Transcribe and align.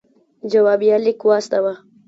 جوابیه 0.51 0.97
لیک 1.05 1.21
واستاوه. 1.27 1.73